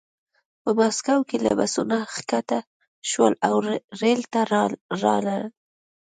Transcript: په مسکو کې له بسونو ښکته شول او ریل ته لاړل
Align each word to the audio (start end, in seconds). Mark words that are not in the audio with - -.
په 0.61 0.69
مسکو 0.79 1.17
کې 1.29 1.37
له 1.45 1.51
بسونو 1.59 1.97
ښکته 2.13 2.59
شول 3.09 3.33
او 3.47 3.55
ریل 4.01 4.21
ته 4.33 4.41
لاړل 5.03 5.43